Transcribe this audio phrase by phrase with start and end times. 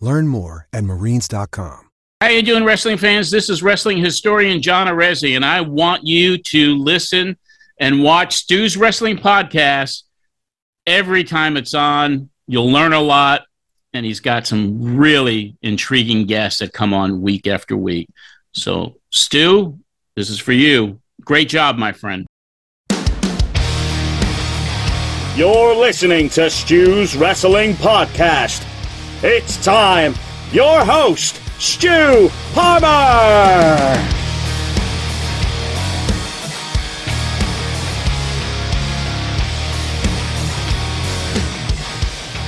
[0.00, 1.88] Learn more at marines.com.
[2.20, 3.30] How you doing, wrestling fans?
[3.30, 7.36] This is wrestling historian John Arezzi, and I want you to listen
[7.78, 10.02] and watch Stu's Wrestling Podcast
[10.84, 12.28] every time it's on.
[12.48, 13.42] You'll learn a lot,
[13.92, 18.08] and he's got some really intriguing guests that come on week after week.
[18.52, 19.78] So, Stu,
[20.16, 21.00] this is for you.
[21.24, 22.26] Great job, my friend.
[25.36, 28.67] You're listening to Stu's Wrestling Podcast.
[29.20, 30.14] It's time.
[30.52, 33.76] Your host, Stu Palmer.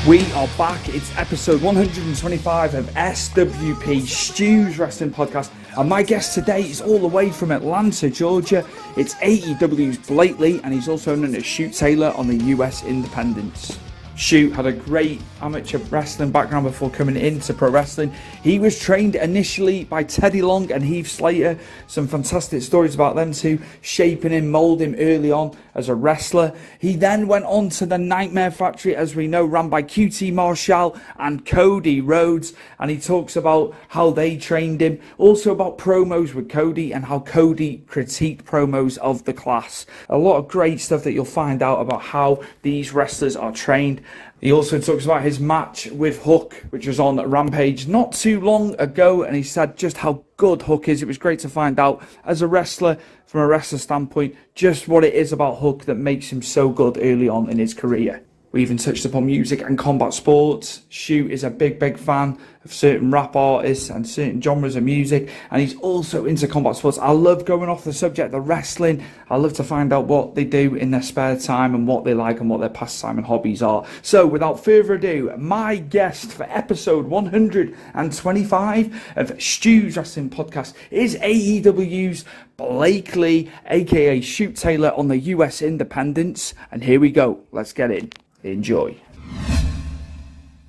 [0.08, 0.88] We are back.
[0.90, 5.50] It's episode 125 of SWP Stu's Wrestling Podcast.
[5.76, 8.64] And my guest today is all the way from Atlanta, Georgia.
[8.96, 13.76] It's AEW's Blake Li, and he's also known as Shoot Taylor on the US Independents.
[14.20, 18.12] Shoot had a great amateur wrestling background before coming into pro wrestling.
[18.42, 21.58] He was trained initially by Teddy Long and Heath Slater.
[21.86, 26.54] Some fantastic stories about them two, shaping him, moulding him early on as a wrestler.
[26.80, 31.00] He then went on to the Nightmare Factory, as we know, ran by QT Marshall
[31.18, 32.52] and Cody Rhodes.
[32.78, 37.20] And he talks about how they trained him, also about promos with Cody and how
[37.20, 39.86] Cody critiqued promos of the class.
[40.10, 44.02] A lot of great stuff that you'll find out about how these wrestlers are trained.
[44.40, 48.74] He also talks about his match with Hook, which was on Rampage not too long
[48.78, 51.02] ago, and he said just how good Hook is.
[51.02, 52.96] It was great to find out as a wrestler,
[53.26, 56.96] from a wrestler standpoint, just what it is about Hook that makes him so good
[57.02, 58.22] early on in his career.
[58.52, 60.82] We even touched upon music and combat sports.
[60.88, 65.30] Shoot is a big, big fan of certain rap artists and certain genres of music,
[65.52, 66.98] and he's also into combat sports.
[66.98, 69.04] I love going off the subject of wrestling.
[69.30, 72.12] I love to find out what they do in their spare time and what they
[72.12, 73.86] like and what their pastime and hobbies are.
[74.02, 82.24] So, without further ado, my guest for episode 125 of Stu's Wrestling Podcast is AEW's
[82.56, 86.52] Blake Li, aka Shoot Taylor on the US Independents.
[86.72, 87.44] And here we go.
[87.52, 88.10] Let's get in.
[88.42, 88.96] Enjoy.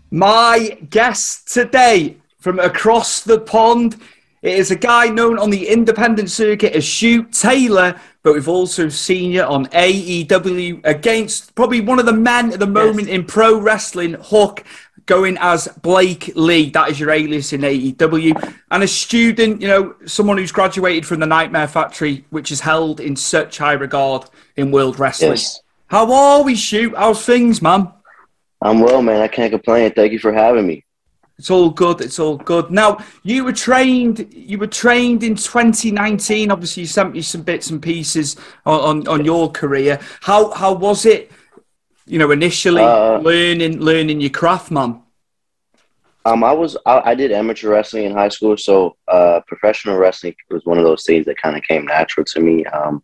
[0.09, 4.01] My guest today from across the pond
[4.41, 8.89] it is a guy known on the independent circuit as Shoot Taylor, but we've also
[8.89, 13.15] seen you on AEW against probably one of the men at the moment yes.
[13.17, 14.63] in pro wrestling, Hook,
[15.05, 16.71] going as Blake Li.
[16.71, 18.55] That is your alias in AEW.
[18.71, 22.99] And a student, you know, someone who's graduated from the Nightmare Factory, which is held
[22.99, 25.31] in such high regard in world wrestling.
[25.31, 25.61] Yes.
[25.91, 26.96] How are we, Shoot?
[26.96, 27.91] How's things, man?
[28.62, 29.19] I'm well, man.
[29.19, 29.91] I can't complain.
[29.91, 30.85] Thank you for having me.
[31.38, 32.00] It's all good.
[32.00, 32.72] It's all good.
[32.72, 34.34] Now, you were trained.
[34.34, 36.50] You were trained in 2019.
[36.50, 40.00] Obviously, you sent me some bits and pieces on, on, on your career.
[40.22, 41.30] How how was it?
[42.06, 45.01] You know, initially uh, learning learning your craft, man.
[46.24, 50.35] Um, I was I, I, did amateur wrestling in high school, so uh, professional wrestling
[50.50, 52.63] was one of those things that kind of came natural to me.
[52.68, 53.03] Um,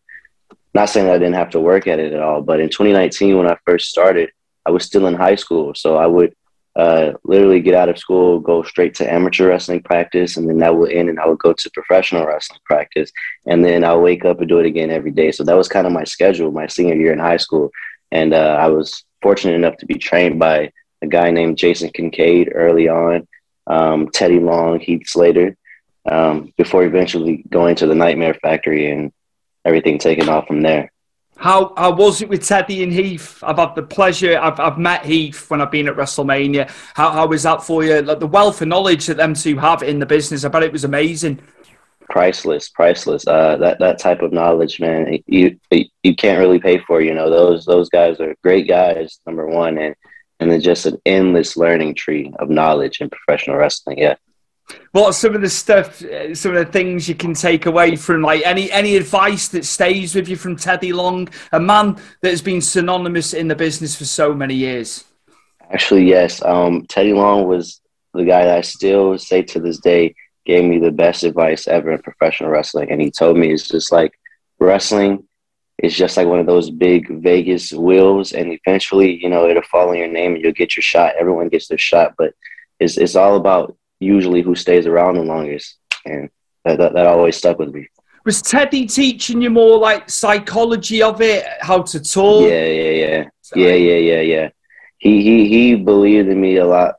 [0.73, 3.49] not saying I didn't have to work at it at all, but in 2019 when
[3.49, 4.29] I first started,
[4.65, 6.35] I was still in high school, so I would
[6.75, 10.77] uh, literally get out of school, go straight to amateur wrestling practice, and then that
[10.77, 13.11] would end, and I would go to professional wrestling practice,
[13.47, 15.31] and then I'll wake up and do it again every day.
[15.31, 17.71] So that was kind of my schedule my senior year in high school,
[18.11, 20.71] and uh, I was fortunate enough to be trained by
[21.01, 23.27] a guy named Jason Kincaid early on,
[23.65, 25.57] um, Teddy Long, Heath Slater,
[26.05, 29.11] um, before eventually going to the Nightmare Factory and
[29.67, 30.91] everything taken off from there.
[31.35, 33.43] How, how was it with Teddy and Heath?
[33.43, 34.39] I've had the pleasure.
[34.39, 36.67] I've, I've met Heath when I've been at WrestleMania.
[36.95, 38.01] How, how was that for you?
[38.01, 40.43] Like the wealth of knowledge that them two have in the business.
[40.43, 41.39] I bet it was amazing.
[42.09, 43.27] Priceless, priceless.
[43.27, 47.01] Uh, that that type of knowledge, man, you you can't really pay for.
[47.01, 49.19] You know, those those guys are great guys.
[49.27, 49.93] Number one, and
[50.39, 53.97] and then just an endless learning tree of knowledge in professional wrestling.
[53.99, 54.15] Yeah.
[54.91, 57.95] What are some of the stuff, uh, some of the things you can take away
[57.95, 62.29] from like any any advice that stays with you from Teddy Long, a man that
[62.29, 65.05] has been synonymous in the business for so many years?
[65.71, 66.41] Actually, yes.
[66.43, 67.81] Um, Teddy Long was
[68.13, 70.15] the guy that I still say to this day
[70.45, 73.91] gave me the best advice ever in professional wrestling, and he told me it's just
[73.91, 74.17] like
[74.59, 75.27] wrestling
[75.83, 79.89] is just like one of those big Vegas wheels, and eventually, you know, it'll fall
[79.89, 81.13] on your name and you'll get your shot.
[81.19, 82.33] Everyone gets their shot, but
[82.79, 86.29] it's it's all about usually who stays around the longest, and
[86.65, 87.87] that, that, that always stuck with me.
[88.25, 92.49] Was Teddy teaching you more like psychology of it, how to talk?
[92.49, 94.49] Yeah, yeah, yeah, yeah, yeah, yeah, yeah.
[94.97, 96.95] He he he believed in me a lot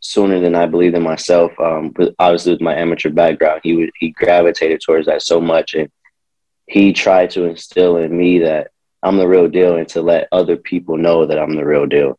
[0.00, 1.52] sooner than I believed in myself.
[1.60, 5.74] Um, but obviously with my amateur background, he would he gravitated towards that so much,
[5.74, 5.90] and
[6.66, 8.70] he tried to instill in me that
[9.02, 12.18] I'm the real deal, and to let other people know that I'm the real deal.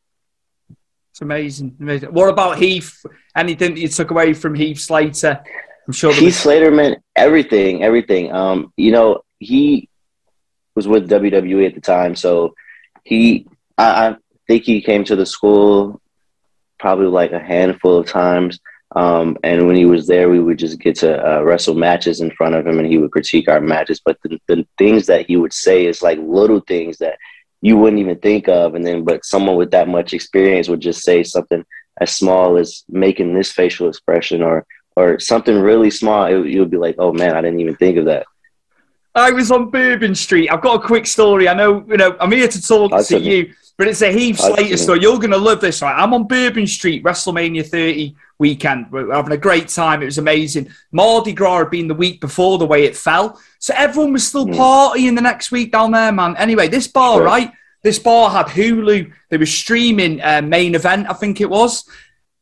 [1.11, 1.77] It's amazing.
[1.79, 2.13] amazing.
[2.13, 3.03] What about Heath?
[3.35, 5.43] Anything that you took away from Heath Slater?
[5.87, 8.31] I'm sure Heath was- Slater meant everything, everything.
[8.31, 9.89] Um, you know, he
[10.75, 12.53] was with WWE at the time, so
[13.03, 13.47] he,
[13.77, 14.15] I, I
[14.47, 16.01] think he came to the school
[16.79, 18.59] probably like a handful of times.
[18.95, 22.31] Um, and when he was there, we would just get to uh, wrestle matches in
[22.31, 24.01] front of him, and he would critique our matches.
[24.03, 27.17] But the, the things that he would say is like little things that
[27.61, 28.75] you wouldn't even think of.
[28.75, 31.65] And then, but someone with that much experience would just say something
[31.99, 34.65] as small as making this facial expression or,
[34.95, 36.25] or something really small.
[36.25, 38.25] It, you'll be like, oh man, I didn't even think of that.
[39.15, 40.49] I was on Bourbon Street.
[40.51, 41.47] I've got a quick story.
[41.47, 44.75] I know, you know, I'm here to talk to you, but it's a Heath Slater
[44.75, 44.99] story.
[45.01, 45.97] You're going to love this, right?
[45.97, 48.91] I'm on Bourbon Street, WrestleMania 30 weekend.
[48.91, 50.01] We're having a great time.
[50.01, 50.69] It was amazing.
[50.91, 53.39] Mardi Gras had been the week before the way it fell.
[53.59, 54.55] So everyone was still mm.
[54.55, 56.35] partying the next week down there, man.
[56.35, 57.23] Anyway, this bar, sure.
[57.23, 57.53] right?
[57.85, 59.13] This bar had Hulu.
[59.29, 61.87] They were streaming uh, main event, I think it was.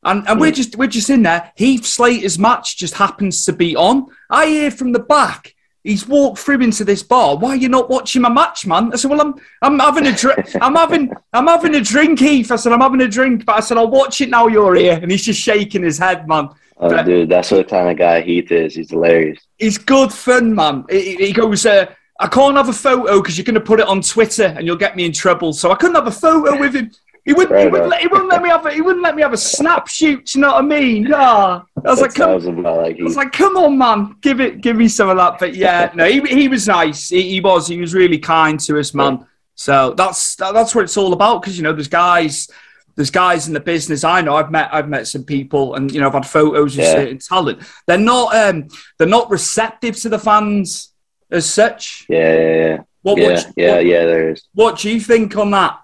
[0.03, 1.51] And, and we're just we're just in there.
[1.55, 4.07] Heath Slater's match just happens to be on.
[4.29, 5.53] I hear from the back
[5.83, 7.35] He's walked through into this bar.
[7.35, 8.93] Why are you not watching my match, man?
[8.93, 10.55] I said, "Well, I'm, I'm having a drink.
[10.61, 13.59] I'm having, I'm having a drink, Heath." I said, "I'm having a drink," but I
[13.59, 14.47] said, "I'll watch it now.
[14.47, 16.49] You're here," and he's just shaking his head, man.
[16.77, 18.75] Oh, but, dude, that's what kind of guy Heath is.
[18.75, 19.39] He's hilarious.
[19.57, 20.85] He's good fun, man.
[20.89, 23.87] He, he goes, uh, "I can't have a photo because you're going to put it
[23.87, 26.75] on Twitter and you'll get me in trouble." So I couldn't have a photo with
[26.75, 26.91] him.
[27.25, 27.57] He wouldn't.
[27.57, 28.65] He wouldn't, let, he wouldn't let me have.
[28.65, 30.35] A, he wouldn't let me have a snap shoot.
[30.35, 31.09] You know what I mean?
[31.13, 34.75] Ah, I was like, come, like I was like, come on, man, give it, give
[34.75, 35.39] me some of that.
[35.39, 37.09] But yeah, no, he, he was nice.
[37.09, 37.67] He, he was.
[37.67, 39.19] He was really kind to us, man.
[39.19, 39.25] Yeah.
[39.55, 41.41] So that's that, that's what it's all about.
[41.41, 42.49] Because you know, there's guys,
[42.95, 44.03] there's guys in the business.
[44.03, 44.35] I know.
[44.35, 44.73] I've met.
[44.73, 46.91] I've met some people, and you know, I've had photos of yeah.
[46.91, 47.61] certain talent.
[47.87, 48.35] They're not.
[48.35, 48.67] Um,
[48.97, 50.92] they're not receptive to the fans
[51.33, 52.05] as such.
[52.09, 52.77] Yeah, yeah, yeah.
[53.01, 54.05] What, yeah, what, yeah, what, yeah.
[54.05, 54.43] There is.
[54.53, 55.79] What do you think on that?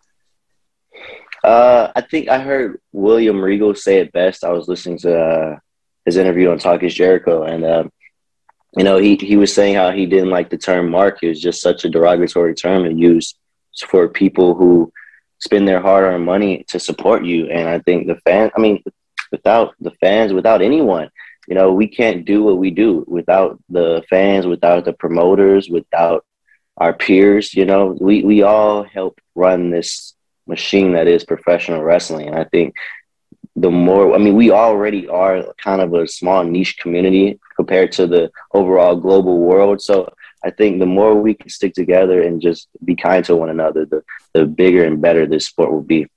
[1.43, 4.43] Uh, I think I heard William Regal say it best.
[4.43, 5.59] I was listening to uh,
[6.05, 7.91] his interview on Talk is Jericho, and um,
[8.77, 11.19] you know he he was saying how he didn't like the term mark.
[11.21, 13.35] It was just such a derogatory term to use
[13.87, 14.91] for people who
[15.39, 17.47] spend their hard-earned money to support you.
[17.47, 18.83] And I think the fans, I mean,
[19.31, 21.09] without the fans, without anyone,
[21.49, 26.23] you know, we can't do what we do without the fans, without the promoters, without
[26.77, 27.55] our peers.
[27.55, 30.13] You know, we we all help run this
[30.45, 32.27] machine that is professional wrestling.
[32.27, 32.75] And I think
[33.55, 38.05] the more, I mean, we already are kind of a small niche community compared to
[38.05, 39.81] the overall global world.
[39.81, 40.13] So
[40.43, 43.85] I think the more we can stick together and just be kind to one another,
[43.85, 44.03] the,
[44.33, 46.07] the bigger and better this sport will be.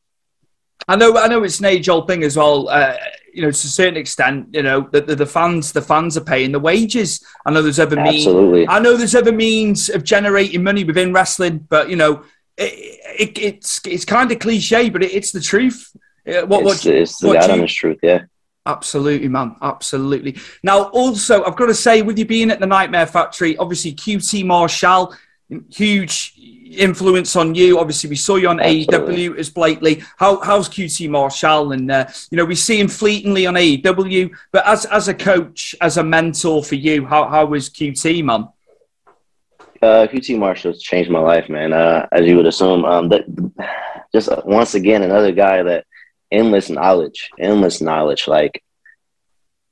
[0.87, 2.69] I know, I know it's an age-old thing as well.
[2.69, 2.97] Uh,
[3.33, 6.25] you know, to a certain extent, you know, the, the, the, fans, the fans are
[6.25, 7.25] paying the wages.
[7.47, 8.61] I know there's other Absolutely.
[8.61, 8.69] means.
[8.71, 12.25] I know there's other means of generating money within wrestling, but you know,
[12.57, 15.91] it, it, it's it's kind of cliche, but it, it's the truth.
[16.27, 18.23] Uh, what, it's, what, it's the what honest truth, yeah.
[18.65, 19.57] Absolutely, man.
[19.61, 20.37] Absolutely.
[20.63, 24.45] Now, also, I've got to say, with you being at the Nightmare Factory, obviously QT
[24.47, 25.15] Marshall,
[25.71, 26.32] huge
[26.79, 27.79] influence on you.
[27.79, 29.29] Obviously, we saw you on Absolutely.
[29.29, 30.03] AEW as Blake Li.
[30.17, 31.73] How, how's QT Marshall?
[31.73, 35.75] And uh, you know, we see him fleetingly on AEW, but as as a coach,
[35.81, 38.49] as a mentor for you, how how was QT, man?
[39.83, 41.73] Uh, QT Marshall's changed my life, man.
[41.73, 43.25] Uh, as you would assume, um, that
[44.15, 45.87] just uh, once again another guy that
[46.31, 48.29] endless knowledge, endless knowledge.
[48.29, 48.63] Like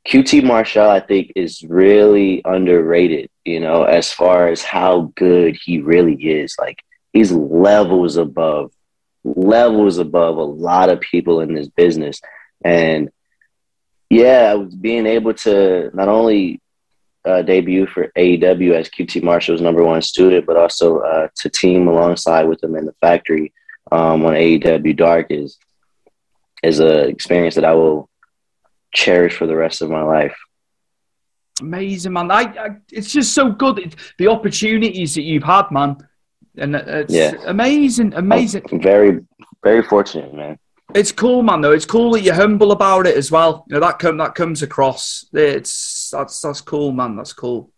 [0.09, 3.31] QT Marshall, I think is really underrated.
[3.45, 6.57] You know, as far as how good he really is.
[6.59, 6.79] Like
[7.13, 8.73] he's levels above,
[9.25, 12.21] levels above a lot of people in this business,
[12.65, 13.11] and
[14.09, 16.61] yeah, being able to not only
[17.25, 21.87] uh, debut for AEW as QT Marshall's number one student, but also uh, to team
[21.87, 23.53] alongside with him in the factory
[23.93, 25.59] um, on AEW Dark is
[26.63, 28.11] is an experience that I will
[28.93, 30.37] cherish for the rest of my life.
[31.61, 32.31] Amazing, man.
[32.31, 33.79] I, I it's just so good.
[33.79, 35.97] It, the opportunities that you've had, man,
[36.61, 37.33] and it's Yeah.
[37.47, 38.63] amazing, amazing.
[38.71, 39.21] I'm very,
[39.65, 40.59] very fortunate, man.
[40.95, 41.61] It's cool, man.
[41.61, 43.65] Though it's cool that you're humble about it as well.
[43.69, 45.25] You know that come that comes across.
[45.33, 47.17] It's that's that's cool, man.
[47.17, 47.71] That's cool.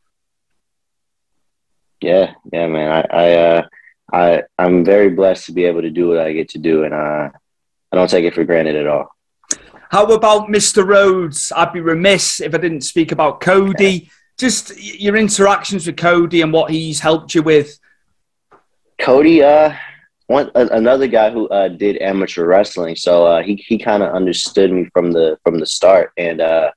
[2.01, 2.91] Yeah, yeah, man.
[2.91, 3.63] I, I, uh,
[4.13, 6.93] I, I'm very blessed to be able to do what I get to do, and
[6.93, 7.31] uh,
[7.93, 9.09] I don't take it for granted at all.
[9.91, 10.87] How about Mr.
[10.87, 11.53] Rhodes?
[11.55, 14.11] I'd be remiss if I didn't speak about Cody.
[14.39, 17.79] Just your interactions with Cody and what he's helped you with.
[19.03, 19.75] Cody, uh,
[20.29, 24.71] one another guy who uh, did amateur wrestling, so uh, he he kind of understood
[24.73, 26.71] me from the from the start and uh,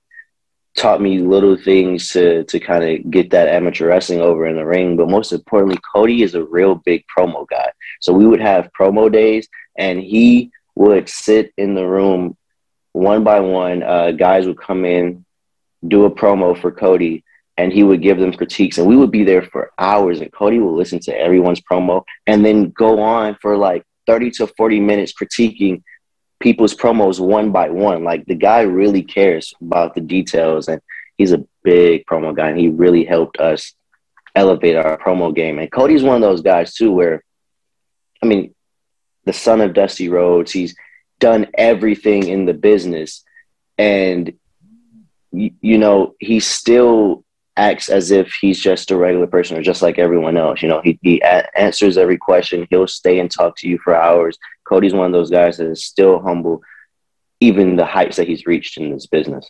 [0.75, 4.65] taught me little things to to kind of get that amateur wrestling over in the
[4.65, 4.97] ring.
[4.97, 7.71] But most importantly, Cody is a real big promo guy.
[8.01, 12.35] So we would have promo days, and he would sit in the room
[12.93, 13.83] one by one.
[13.83, 15.23] Uh, guys would come in,
[15.87, 17.23] do a promo for Cody,
[17.57, 20.59] and he would give them critiques and we would be there for hours and cody
[20.59, 25.13] would listen to everyone's promo and then go on for like 30 to 40 minutes
[25.13, 25.81] critiquing
[26.39, 28.03] people's promos one by one.
[28.03, 30.81] Like the guy really cares about the details and
[31.17, 33.73] he's a big promo guy and he really helped us
[34.35, 35.59] elevate our promo game.
[35.59, 37.23] And cody's one of those guys too where
[38.21, 38.53] i mean
[39.25, 40.75] the son of dusty rhodes he's
[41.19, 43.23] done everything in the business
[43.77, 44.33] and
[45.31, 47.24] you, know he still
[47.57, 50.61] acts as if he's just a regular person or just like everyone else.
[50.61, 52.67] You know, he, he a- answers every question.
[52.69, 54.37] He'll stay and talk to you for hours.
[54.67, 56.61] Cody's one of those guys that is still humble,
[57.39, 59.49] even the heights that he's reached in this business.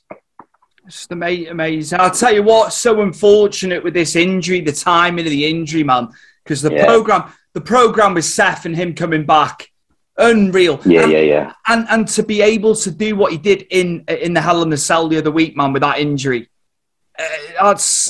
[0.88, 2.00] Just amazing.
[2.00, 6.10] I'll tell you what, so unfortunate with this injury, the timing of the injury, man,
[6.44, 6.86] because the Yeah.
[6.86, 9.72] program, the program with Seth and him coming back,
[10.18, 10.80] unreal.
[10.86, 11.54] Yeah, and, yeah, yeah.
[11.68, 14.70] And and to be able to do what he did in in the Hell in
[14.70, 16.50] the Cell the other week, man, with that injury,
[17.18, 18.10] Uh, that's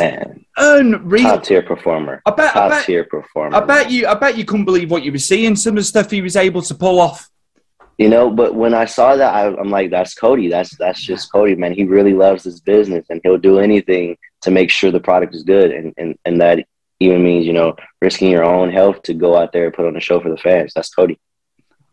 [0.58, 1.24] unreal.
[1.24, 2.22] top tier performer.
[2.26, 3.56] I bet, I Top bet, tier performer.
[3.58, 5.56] I bet you, I bet you couldn't believe what you were seeing.
[5.56, 7.30] Some of the stuff he was able to pull off.
[7.98, 10.50] You know, but when I saw that, I, I'm like, that's Cody.
[10.50, 11.74] That's that's just Cody, man.
[11.74, 15.44] He really loves this business, and he'll do anything to make sure the product is
[15.44, 16.66] good, and and and that
[17.00, 19.96] even means you know risking your own health to go out there and put on
[19.96, 20.74] a show for the fans.
[20.76, 21.20] That's Cody.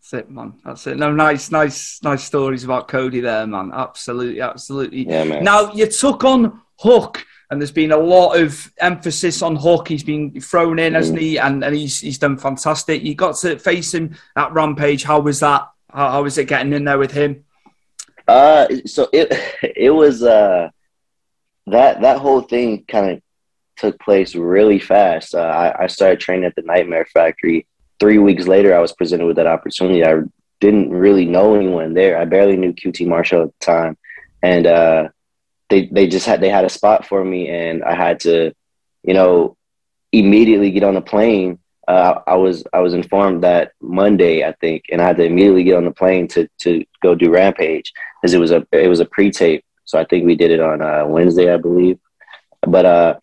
[0.02, 0.54] That's it, man.
[0.64, 0.97] That's it.
[0.97, 3.71] No, nice, nice, nice stories about Cody there, man.
[3.73, 5.07] Absolutely, absolutely.
[5.07, 5.45] Yeah, man.
[5.45, 9.88] Now you took on Hook, and there's been a lot of emphasis on Hook.
[9.88, 11.38] He's been thrown in, hasn't he?
[11.38, 13.02] And and he's he's done fantastic.
[13.02, 15.04] You got to face him at Rampage.
[15.04, 15.68] How was that?
[15.90, 17.44] How, how was it getting in there with him?
[18.26, 19.32] Uh, so it
[19.76, 20.70] it was uh
[21.66, 23.22] that that whole thing kind of
[23.76, 25.34] took place really fast.
[25.34, 27.66] Uh, I, I started training at the Nightmare Factory.
[28.00, 30.04] Three weeks later, I was presented with that opportunity.
[30.04, 30.22] I
[30.60, 32.18] didn't really know anyone there.
[32.18, 33.96] I barely knew QT Marshall at the time,
[34.42, 35.08] and uh,
[35.72, 38.52] they they just had they had a spot for me, and I had to,
[39.02, 39.56] you know,
[40.12, 41.58] immediately get on a plane.
[41.88, 45.64] Uh, I was I was informed that Monday, I think, and I had to immediately
[45.64, 49.00] get on the plane to to go do Rampage because it was a it was
[49.00, 49.64] a pre-tape.
[49.84, 51.98] So I think we did it on uh, Wednesday, I believe.
[52.66, 53.14] But uh,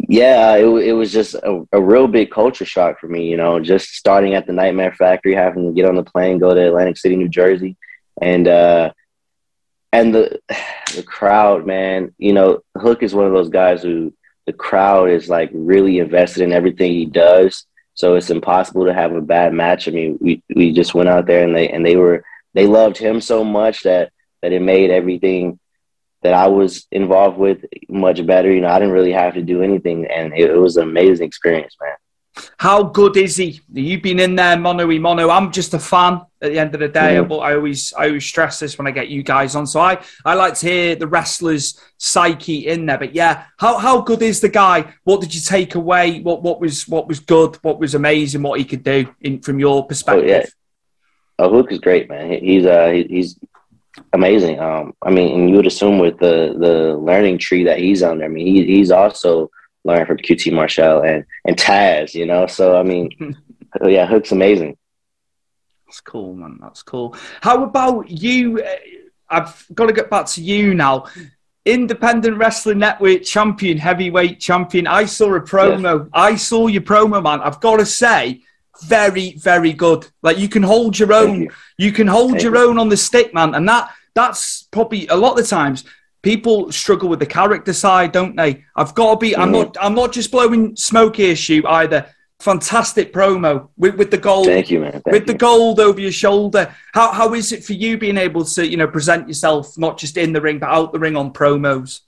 [0.00, 3.30] yeah, it it was just a, a real big culture shock for me.
[3.30, 6.52] You know, just starting at the Nightmare Factory, having to get on the plane, go
[6.52, 7.76] to Atlantic City, New Jersey,
[8.20, 8.90] and uh,
[9.96, 10.40] and the
[10.94, 12.14] the crowd, man.
[12.18, 14.12] You know, Hook is one of those guys who
[14.46, 17.66] the crowd is like really invested in everything he does.
[17.94, 19.88] So it's impossible to have a bad match.
[19.88, 22.24] I mean, we we just went out there and they and they were
[22.54, 24.12] they loved him so much that
[24.42, 25.58] that it made everything
[26.22, 28.52] that I was involved with much better.
[28.52, 31.26] You know, I didn't really have to do anything, and it, it was an amazing
[31.26, 31.96] experience, man.
[32.58, 33.60] How good is he?
[33.72, 35.30] You've been in there mono mono.
[35.30, 38.26] I'm just a fan at the end of the day, but I always I always
[38.26, 39.66] stress this when I get you guys on.
[39.66, 42.98] So I, I like to hear the wrestler's psyche in there.
[42.98, 44.92] But yeah, how, how good is the guy?
[45.04, 46.20] What did you take away?
[46.20, 47.56] What what was what was good?
[47.62, 48.42] What was amazing?
[48.42, 50.24] What he could do in from your perspective?
[50.24, 50.44] Oh, yeah.
[51.38, 52.30] Oh, Hook is great, man.
[52.42, 53.38] He's uh he- he's
[54.12, 54.60] amazing.
[54.60, 58.18] Um, I mean, and you would assume with the the learning tree that he's on
[58.18, 58.28] there.
[58.28, 59.50] I mean, he, he's also
[59.84, 62.14] learned from QT Marshall and and Taz.
[62.14, 63.10] You know, so I mean,
[63.84, 64.76] yeah, Hook's amazing.
[65.96, 66.58] That's cool, man.
[66.60, 67.16] That's cool.
[67.40, 68.62] How about you?
[68.62, 68.68] Uh,
[69.30, 71.06] I've got to get back to you now.
[71.64, 74.86] Independent Wrestling Network champion, heavyweight champion.
[74.86, 76.10] I saw a promo.
[76.12, 77.40] I saw your promo, man.
[77.40, 78.42] I've got to say,
[78.82, 80.06] very, very good.
[80.22, 81.40] Like you can hold your own.
[81.44, 81.50] you.
[81.78, 82.68] You can hold Thank your you.
[82.68, 83.54] own on the stick, man.
[83.54, 85.84] And that that's probably a lot of the times
[86.22, 88.64] people struggle with the character side, don't they?
[88.76, 89.34] I've got to be.
[89.34, 89.52] I'm Mhm.
[89.52, 89.76] not.
[89.80, 92.12] I'm not just blowing smoke here, shoot either.
[92.40, 94.92] Fantastic promo with, with the gold Thank you, man.
[94.92, 96.74] Thank with the gold over your shoulder.
[96.92, 100.16] How how is it for you being able to you know present yourself not just
[100.16, 102.00] in the ring but out the ring on promos?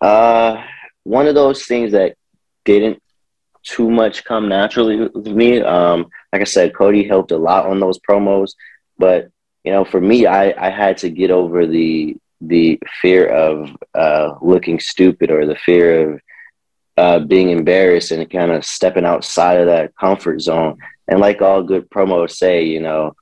[0.00, 0.62] Uh,
[1.04, 2.16] one of those things that
[2.64, 3.00] didn't
[3.62, 5.60] too much come naturally with me.
[5.60, 8.52] Um, like I said, Cody helped a lot on those promos,
[8.98, 9.28] but
[9.64, 14.34] you know, for me, I, I had to get over the the fear of uh,
[14.42, 16.20] looking stupid or the fear of
[16.96, 20.78] uh, being embarrassed and kind of stepping outside of that comfort zone.
[21.08, 23.14] And like all good promos say, you know,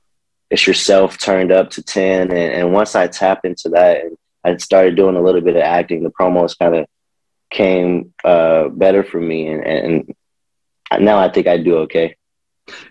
[0.49, 2.31] it's yourself turned up to 10.
[2.31, 5.61] And, and once I tapped into that and I started doing a little bit of
[5.61, 6.85] acting, the promos kind of
[7.49, 9.47] came uh, better for me.
[9.47, 9.65] And,
[10.91, 12.15] and now I think I do okay.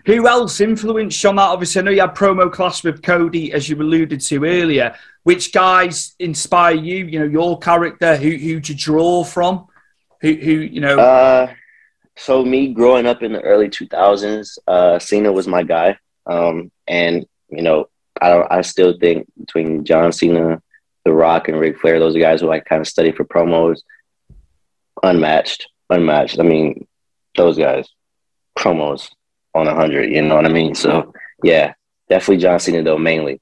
[0.05, 1.49] Who else influenced you on that?
[1.49, 4.95] Obviously, I know you had promo class with Cody, as you alluded to earlier.
[5.23, 7.05] Which guys inspire you?
[7.05, 8.15] You know, your character.
[8.15, 9.67] Who who you draw from?
[10.25, 10.97] Who who you know?
[10.97, 11.53] Uh,
[12.17, 15.99] so me growing up in the early two thousands, uh, Cena was my guy.
[16.25, 17.89] Um, and you know,
[18.19, 18.51] I don't.
[18.51, 20.63] I still think between John Cena,
[21.03, 23.81] The Rock, and Ric Flair, those guys who I kind of study for promos.
[25.03, 26.39] Unmatched, unmatched.
[26.39, 26.87] I mean,
[27.35, 27.87] those guys
[28.57, 29.11] promos
[29.53, 30.11] on a 100.
[30.11, 30.73] You know what I mean?
[30.73, 31.13] So,
[31.43, 31.73] yeah,
[32.09, 33.41] definitely John Cena, though, mainly.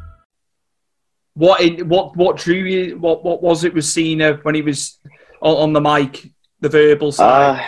[1.41, 2.99] What in, what what drew you?
[2.99, 4.99] What what was it with Cena when he was
[5.41, 6.29] on, on the mic,
[6.59, 7.59] the verbal side?
[7.59, 7.63] Uh,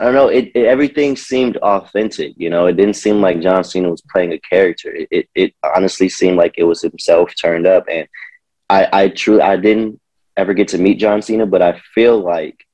[0.00, 0.26] I don't know.
[0.26, 2.34] It, it, everything seemed authentic.
[2.36, 4.92] You know, it didn't seem like John Cena was playing a character.
[4.92, 7.84] It, it, it honestly seemed like it was himself turned up.
[7.88, 8.08] And
[8.68, 10.00] I I truly I didn't
[10.36, 12.66] ever get to meet John Cena, but I feel like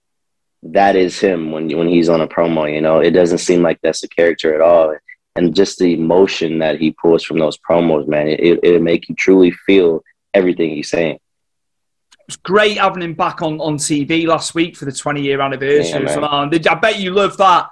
[0.63, 2.73] that is him when when he's on a promo.
[2.73, 4.97] You know, it doesn't seem like that's a character at all.
[5.37, 9.15] And just the emotion that he pulls from those promos, man, it it make you
[9.17, 10.03] truly feel
[10.35, 11.15] everything he's saying.
[11.15, 15.41] It was great having him back on, on TV last week for the 20 year
[15.41, 16.05] anniversary.
[16.05, 16.51] Yeah, man.
[16.51, 17.71] Did, I bet you loved that.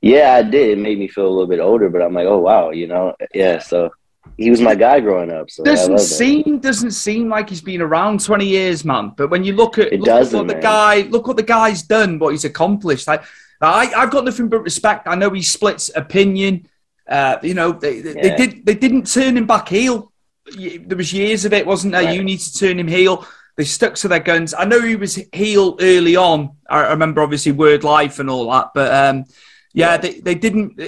[0.00, 0.70] Yeah, I did.
[0.70, 3.14] It made me feel a little bit older, but I'm like, oh wow, you know,
[3.34, 3.58] yeah.
[3.58, 3.90] So
[4.36, 5.50] he was my guy growing up.
[5.50, 9.12] So doesn't seem doesn't seem like he's been around twenty years, man.
[9.16, 10.56] But when you look at it look doesn't, what man.
[10.56, 13.08] the guy look what the guy's done, what he's accomplished.
[13.08, 13.24] Like
[13.60, 15.08] I, I've got nothing but respect.
[15.08, 16.68] I know he splits opinion.
[17.08, 18.22] Uh, you know, they, they, yeah.
[18.22, 20.12] they, did they didn't turn him back heel.
[20.56, 22.04] There was years of it, wasn't there?
[22.04, 22.14] Right.
[22.14, 23.26] You need to turn him heel.
[23.56, 24.54] They stuck to their guns.
[24.54, 26.56] I know he was heel early on.
[26.70, 29.24] I remember obviously word life and all that, but um,
[29.72, 30.80] yeah, yeah, They, they didn't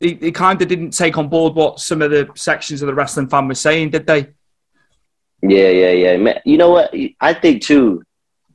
[0.00, 2.94] they, they kind of didn't take on board what some of the sections of the
[2.94, 4.28] wrestling fan were saying, did they?
[5.42, 6.38] Yeah, yeah, yeah.
[6.44, 6.94] You know what?
[7.20, 8.02] I think too.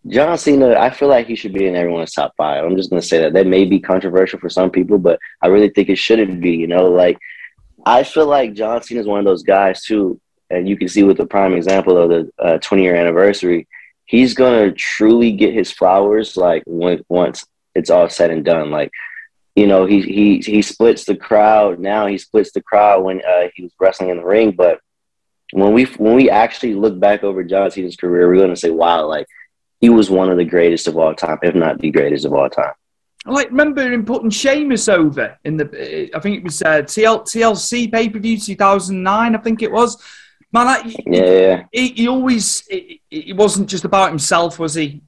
[0.08, 2.66] John Cena, I feel like he should be in everyone's top five.
[2.66, 5.70] I'm just gonna say that that may be controversial for some people, but I really
[5.70, 6.52] think it shouldn't be.
[6.52, 7.18] You know, like
[7.86, 11.04] I feel like John Cena is one of those guys too, and you can see
[11.04, 13.68] with the prime example of the uh, 20 year anniversary,
[14.06, 18.72] he's gonna truly get his flowers like when once it's all said and done.
[18.72, 18.92] Like
[19.56, 21.80] you know, he he he splits the crowd.
[21.80, 24.52] Now he splits the crowd when uh, he was wrestling in the ring.
[24.52, 24.80] But
[25.52, 29.06] when we when we actually look back over John Cena's career, we're to say, wow,
[29.06, 29.28] like
[29.80, 32.50] he was one of the greatest of all time, if not the greatest of all
[32.50, 32.74] time.
[33.26, 37.92] Like remember him putting Sheamus over in the, I think it was uh, TL, TLC
[37.92, 40.02] pay per view 2009, I think it was.
[40.54, 45.02] Man, that, yeah, he, he always it wasn't just about himself, was he?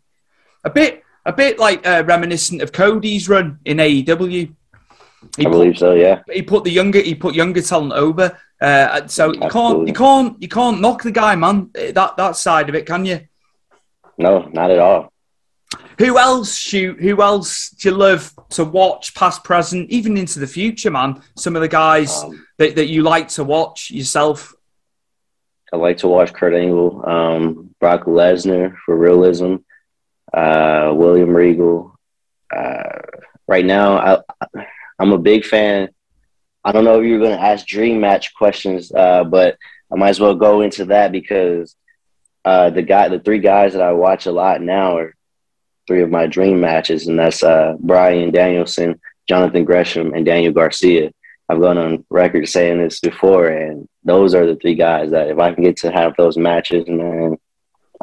[0.64, 4.54] A bit a bit like uh, reminiscent of Cody's run in AEW.
[5.38, 5.94] He I believe put, so.
[5.94, 8.38] Yeah, he put the younger he put younger talent over.
[8.60, 11.70] Uh, so you can't you can't you can't knock the guy, man.
[11.74, 13.22] That that side of it, can you?
[14.18, 15.12] No, not at all.
[16.00, 17.00] Who else shoot?
[17.00, 21.22] Who else do you love to watch, past, present, even into the future, man?
[21.38, 24.55] Some of the guys um, that, that you like to watch yourself.
[25.76, 29.58] I like to watch Kurt Angle, um, Brock Lesnar for realism
[30.34, 32.00] uh, William Regal.
[32.56, 33.02] Uh,
[33.46, 34.66] right now, I,
[34.98, 35.90] I'm a big fan.
[36.64, 39.58] I don't know if you're going to ask dream match questions, uh, but
[39.92, 41.76] I might as well go into that because
[42.46, 45.14] uh, the guy, the three guys that I watch a lot now are
[45.88, 51.12] three of my dream matches, and that's uh, Bryan Danielson, Jonathan Gresham, and Daniel Garcia.
[51.50, 55.38] I've gone on record saying this before, and those are the three guys that if
[55.40, 57.38] I can get to have those matches, man,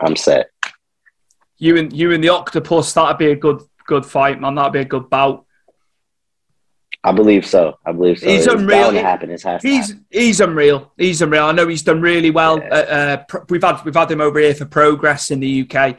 [0.00, 0.48] I'm set
[1.58, 4.56] you and you and the octopus that'd be a good good fight, man.
[4.56, 5.44] That'd be a good bout.
[7.04, 7.78] I believe so.
[7.84, 8.26] I believe so.
[8.28, 8.92] He's it's unreal.
[8.92, 9.30] Happen.
[9.30, 10.92] It's he's he's unreal.
[10.96, 11.44] He's unreal.
[11.46, 12.58] I know he's done really well.
[12.58, 12.68] Yeah.
[12.68, 15.98] Uh, uh, we've had we've had him over here for progress in the UK.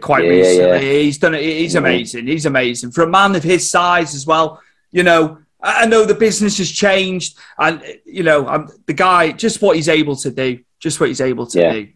[0.00, 0.86] quite Yeah, recently.
[0.96, 1.02] yeah.
[1.02, 1.42] He's done it.
[1.42, 1.78] He's Mhm.
[1.78, 2.26] amazing.
[2.26, 4.60] He's amazing for a man of his size as well.
[4.90, 9.60] You know, I know the business has changed, and you know, I'm, the guy just
[9.60, 11.72] what he's able to do, just what he's able to Yeah.
[11.72, 11.88] do.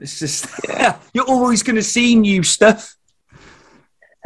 [0.00, 0.96] It's just yeah.
[1.14, 2.96] you're always going to see new stuff.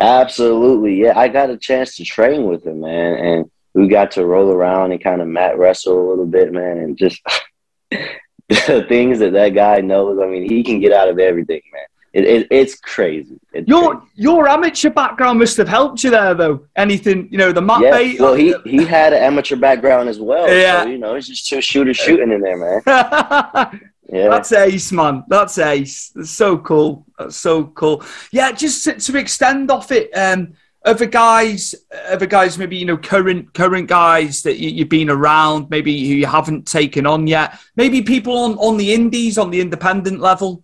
[0.00, 1.18] Absolutely, yeah.
[1.18, 4.92] I got a chance to train with him, man, and we got to roll around
[4.92, 7.20] and kind of mat wrestle a little bit, man, and just
[7.90, 10.18] the things that that guy knows.
[10.20, 11.82] I mean, he can get out of everything, man.
[12.12, 13.40] It, it, it's crazy.
[13.54, 14.06] It's Your crazy.
[14.16, 16.66] your amateur background must have helped you there, though.
[16.76, 18.20] Anything, you know, the mat Yeah, bait.
[18.20, 20.46] well, he he had an amateur background as well.
[20.52, 20.82] Yeah.
[20.82, 23.80] so, you know, it's just two shooters shooting in there, man.
[24.12, 25.24] Yeah, That's ace, man.
[25.28, 26.10] That's ace.
[26.14, 27.06] That's so cool.
[27.18, 28.04] That's so cool.
[28.30, 30.52] Yeah, just to, to extend off it, um,
[30.84, 31.74] other guys,
[32.10, 36.14] other guys, maybe you know, current current guys that you, you've been around, maybe who
[36.14, 40.62] you haven't taken on yet, maybe people on on the indies, on the independent level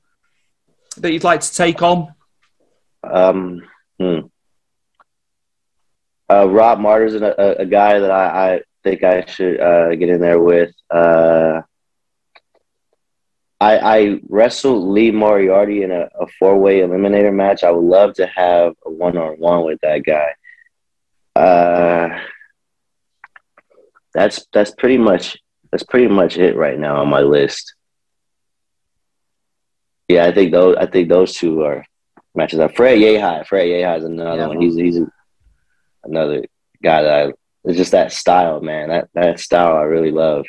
[1.01, 2.15] that you'd like to take on.
[3.03, 3.63] Um,
[3.99, 4.21] hmm.
[6.31, 10.21] uh, Rob Martyr's a, a, guy that I, I think I should uh, get in
[10.21, 10.73] there with.
[10.91, 11.63] Uh,
[13.61, 17.65] I, I wrestled Lee Moriarty in a, a four way eliminator match.
[17.65, 20.35] I would love to have a one on one with that guy.
[21.35, 22.21] Uh,
[24.15, 25.37] that's that's pretty much
[25.71, 27.75] that's pretty much it right now on my list.
[30.09, 31.85] Yeah, I think those I think those two are
[32.35, 32.75] matches up.
[32.77, 34.47] Fred Yehi, Fred Yehi is another Yeah.
[34.47, 34.61] one.
[34.61, 35.01] He's he's
[36.05, 36.45] another
[36.83, 37.33] guy that I,
[37.65, 38.89] it's just that style, man.
[38.89, 40.47] That that style I really love.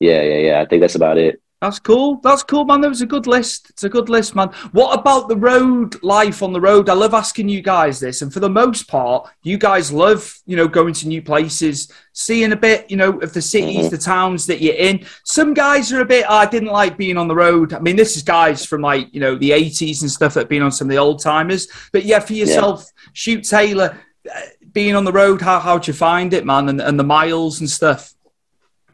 [0.00, 0.60] Yeah, yeah, yeah.
[0.60, 1.40] I think that's about it.
[1.62, 2.16] That's cool.
[2.24, 2.80] That's cool, man.
[2.80, 3.70] That was a good list.
[3.70, 4.48] It's a good list, man.
[4.72, 6.88] What about the road life on the road?
[6.88, 10.56] I love asking you guys this, and for the most part, you guys love, you
[10.56, 13.90] know, going to new places, seeing a bit, you know, of the cities, Mhm.
[13.90, 15.06] the towns that you're in.
[15.22, 16.26] Some guys are a bit.
[16.28, 17.72] "Oh, I didn't like being on the road.
[17.72, 20.48] I mean, this is guys from like you know the '80s and stuff that have
[20.48, 21.68] been on some of the old timers.
[21.92, 24.40] But yeah, for yourself, shoot Taylor, uh,
[24.72, 27.70] being on the road, how how'd you find it, man, and, and the miles and
[27.70, 28.14] stuff?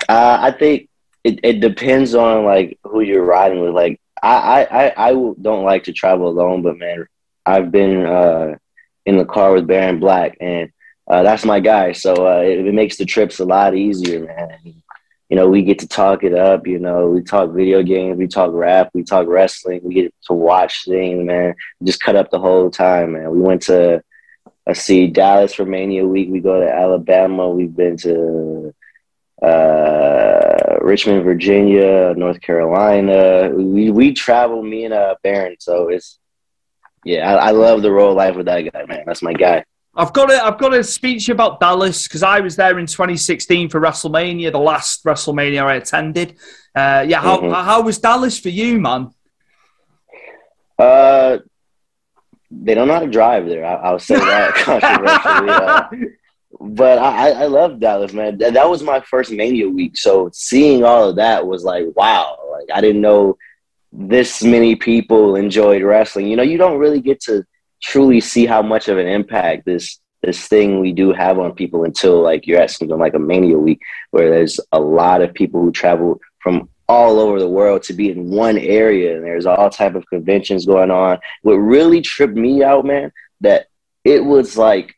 [0.06, 0.87] Uh, I think
[1.24, 3.74] it, it depends on like who you're riding with.
[3.74, 7.06] Like I, I, I, I don't like to travel alone, but man,
[7.44, 8.56] I've been uh,
[9.06, 10.70] in the car with Baron Black, and
[11.08, 11.92] uh, that's my guy.
[11.92, 14.58] So uh, it, it makes the trips a lot easier, man.
[15.28, 16.66] You know, we get to talk it up.
[16.66, 19.80] You know, we talk video games, we talk rap, we talk wrestling.
[19.82, 21.54] We get to watch things, man.
[21.84, 23.30] Just cut up the whole time, man.
[23.30, 24.02] We went to
[24.66, 26.28] let's see Dallas for Mania Week.
[26.30, 27.48] We go to Alabama.
[27.48, 28.74] We've been to
[29.42, 33.50] uh, Richmond, Virginia, North Carolina.
[33.50, 35.56] We we travel, me and uh, Baron.
[35.60, 36.18] So it's
[37.04, 39.04] yeah, I, I love the road life with that guy, man.
[39.06, 39.64] That's my guy.
[39.94, 42.78] I've got to, I've got to speak to you about Dallas because I was there
[42.78, 46.36] in 2016 for WrestleMania, the last WrestleMania I attended.
[46.74, 47.64] Uh, yeah, how, Mhm.
[47.64, 49.10] how was Dallas for you, man?
[50.78, 51.38] Uh,
[52.50, 53.64] they don't know how to drive there.
[53.64, 54.54] I, I'll say that
[55.90, 56.08] controversially.
[56.60, 58.38] But I, I love Dallas, man.
[58.38, 62.38] That, that was my first Mania week, so seeing all of that was like, wow!
[62.50, 63.36] Like I didn't know
[63.92, 66.26] this many people enjoyed wrestling.
[66.26, 67.44] You know, you don't really get to
[67.82, 71.84] truly see how much of an impact this this thing we do have on people
[71.84, 73.80] until like you're at something like a Mania week,
[74.10, 78.10] where there's a lot of people who travel from all over the world to be
[78.10, 81.18] in one area, and there's all type of conventions going on.
[81.42, 83.66] What really tripped me out, man, that
[84.04, 84.97] it was like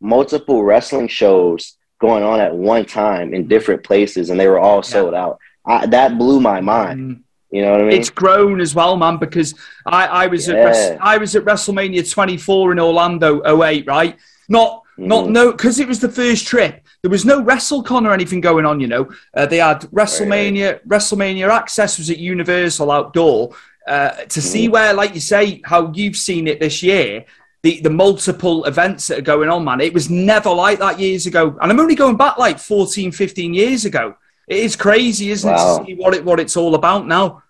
[0.00, 4.82] multiple wrestling shows going on at one time in different places, and they were all
[4.82, 5.38] sold out.
[5.66, 7.00] I, that blew my mind.
[7.00, 7.20] Mm.
[7.50, 7.98] You know what I mean?
[7.98, 9.54] It's grown as well, man, because
[9.86, 14.16] I, I was at Res- I was at WrestleMania 24 in Orlando 08, right?
[14.48, 15.30] Not not Mhm.
[15.30, 16.82] no because it was the first trip.
[17.02, 19.08] There was no WrestleCon or anything going on, you know.
[19.34, 20.80] Uh, they had WrestleMania.
[20.86, 23.54] WrestleMania Access was at Universal Outdoor
[23.86, 24.72] uh, to see Mm-hmm.
[24.72, 27.24] where, like you say, how you've seen it this year.
[27.62, 29.80] The, the multiple events that are going on, man.
[29.80, 31.58] It was never like that years ago.
[31.60, 34.14] And I'm only going back like 14, 15 years ago.
[34.46, 37.42] It is crazy, isn't it, to see what, it, what it's all about now?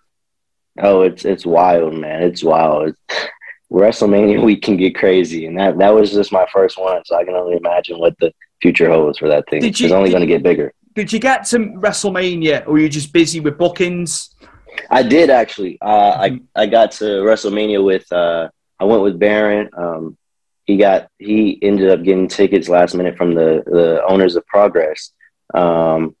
[0.81, 2.23] Oh, it's it's wild, man.
[2.23, 2.89] It's wild.
[2.89, 3.27] It's,
[3.71, 7.23] WrestleMania week can get crazy, and that that was just my first one, so I
[7.23, 9.63] can only imagine what the future holds for that thing.
[9.63, 10.73] You- it's only going to get bigger.
[10.95, 14.35] Did you get to WrestleMania, or were you just busy with bookings?
[14.89, 15.77] I did actually.
[15.81, 16.17] Uh.
[16.19, 18.11] I I got to WrestleMania with.
[18.11, 19.69] Uh, I went with Baron.
[19.75, 20.17] Um,
[20.65, 25.11] he got he ended up getting tickets last minute from the the owners of Progress,
[25.53, 26.15] um,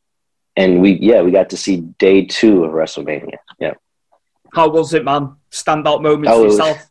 [0.55, 3.37] and we yeah we got to see day two of WrestleMania.
[3.59, 3.73] Yeah.
[4.53, 5.35] How was it, man?
[5.51, 6.85] Standout moments Oh, was- yourself.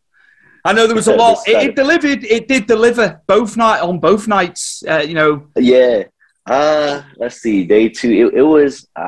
[0.65, 1.39] I know there was a lot.
[1.49, 2.25] It, it delivered.
[2.25, 4.83] It did deliver both night on both nights.
[4.87, 6.05] Uh, you know, Yeah.
[6.47, 7.65] Uh, let's see.
[7.65, 8.11] Day two.
[8.11, 8.87] It, it was.
[8.95, 9.01] Uh,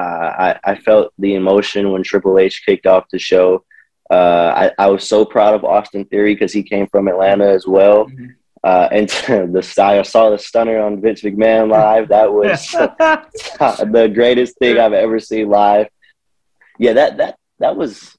[0.47, 3.65] I I felt the emotion when Triple H kicked off the show.
[4.11, 7.67] Uh, I, I was so proud of Austin Theory because he came from Atlanta as
[7.67, 8.07] well.
[8.07, 8.27] Mm-hmm.
[8.63, 9.09] Uh, and
[9.55, 12.09] the I saw the stunner on Vince McMahon live.
[12.09, 15.87] That was the greatest thing I've ever seen live.
[16.79, 18.17] Yeah, that that that was,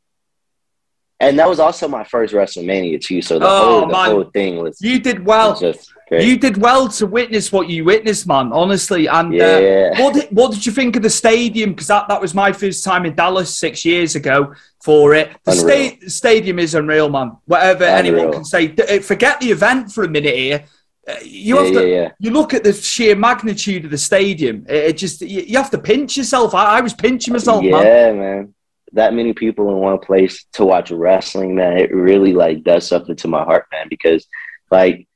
[1.19, 3.21] and that was also my first WrestleMania too.
[3.21, 5.59] So the Oh, whole the whole thing was, You did well.
[5.59, 6.27] just great.
[6.27, 8.51] You did well to witness what you witnessed, man.
[8.53, 9.91] Honestly, and Yeah.
[9.97, 11.71] uh, what did what did you think of the stadium?
[11.71, 15.29] Because that, that was my first time in Dallas six years ago for it.
[15.45, 15.89] The Unreal.
[15.99, 17.37] sta- stadium is unreal, man.
[17.45, 18.73] Whatever anyone can say.
[18.77, 20.63] Uh, Forget the event for a minute here.
[21.07, 21.89] Uh, You Yeah, have to.
[21.89, 22.11] yeah.
[22.19, 24.65] You look at the sheer magnitude of the stadium.
[24.69, 26.53] It, it just you, you have to pinch yourself.
[26.53, 27.85] I, I was pinching myself, man.
[27.85, 28.53] yeah, man.
[28.93, 33.15] That many people in one place to watch wrestling, man, it really like does something
[33.15, 33.87] to my heart, man.
[33.89, 34.27] Because
[34.69, 35.07] like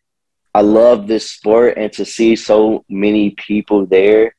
[0.56, 4.34] I love this sport, and to see so many people there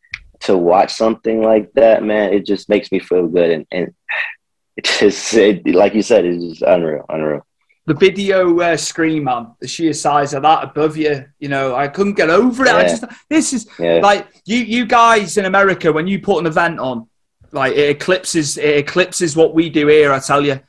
[0.47, 3.95] to watch something like that, man, it just makes me feel good, and and
[4.79, 7.43] it just it, like you said, it's just unreal, unreal.
[7.87, 11.87] the video uh, screen, man, the sheer size of that above you, you know, I
[11.89, 12.75] couldn't get over it.
[12.81, 14.01] I just, this is Yeah.
[14.11, 17.09] like you, you guys in America, when you put an event on,
[17.53, 20.13] like it eclipses, it eclipses what we do here.
[20.13, 20.61] I tell you.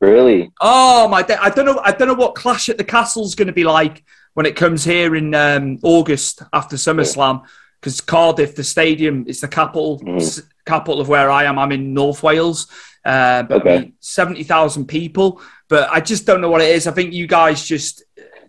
[0.00, 1.26] Really, Oh my!
[1.48, 1.80] I don't know.
[1.88, 4.84] I don't know what Clash at the Castle's going to be like when it comes
[4.84, 7.42] here in um, August after SummerSlam.
[7.80, 11.58] Because Cardiff, the stadium, is the capital s- capital of where I am.
[11.60, 12.66] I'm in North Wales,
[13.04, 13.92] uh, but Okay.
[14.00, 15.40] Seventy thousand people.
[15.68, 16.86] But I just don't know what it is.
[16.88, 18.02] I think you guys just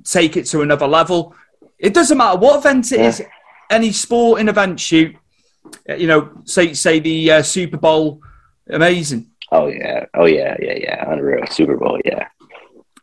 [0.03, 1.35] take it to another level.
[1.77, 3.07] It doesn't matter what event it Yeah.
[3.09, 3.21] is.
[3.69, 5.15] Any sporting event shoot,
[5.87, 8.21] uh, you know, say say the uh, Super Bowl,
[8.67, 9.27] amazing.
[9.51, 12.27] oh yeah, oh yeah, yeah, yeah, unreal, Super Bowl, yeah.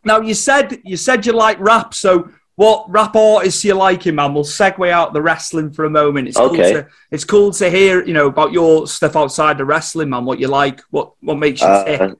[0.05, 4.35] Now you said you said you like rap, so what rap artists you liking, man?
[4.35, 6.29] We'll segue out the wrestling for a moment.
[6.29, 6.73] It's Okay.
[6.73, 10.25] cool to it's cool to hear, you know, about your stuff outside the wrestling, man.
[10.25, 12.01] What you like, what what makes you tick.
[12.01, 12.15] Uh,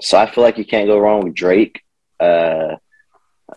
[0.00, 1.82] so I feel like you can't go wrong with Drake.
[2.20, 2.76] Uh,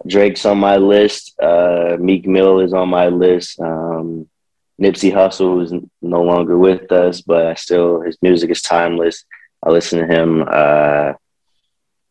[0.08, 1.40] Drake's on my list.
[1.40, 3.60] Uh, Meek Mill is on my list.
[3.60, 4.28] Um,
[4.82, 9.26] Nipsey Hussle is no longer with us, but I still his music is timeless.
[9.64, 10.44] I listen to him.
[10.48, 11.14] Uh,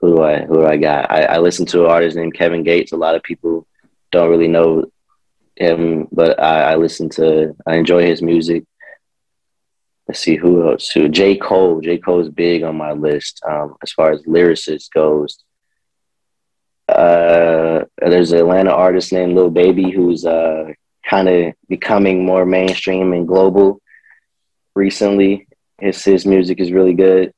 [0.00, 1.10] who do I who do I got?
[1.10, 2.92] I, I listen to an artist named Kevin Gates.
[2.92, 3.66] A lot of people
[4.14, 4.86] don't really know
[5.56, 7.54] him, but I, I listen to.
[7.66, 8.64] I enjoy his music.
[10.08, 10.88] Let's see who else.
[10.90, 11.80] Who J Cole?
[11.80, 15.38] J Cole's big on my list um, as far as lyricist goes.
[16.88, 20.72] Uh, there's an Atlanta artist named Lil Baby who's uh,
[21.08, 23.80] kind of becoming more mainstream and global
[24.74, 25.46] recently.
[25.80, 27.32] His his music is really good.